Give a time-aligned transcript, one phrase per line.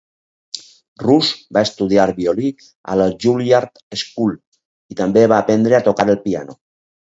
[1.03, 2.49] Rush va estudiar violí
[2.95, 4.35] a la Juilliard School
[4.95, 6.61] i també va aprendre a tocar el piano.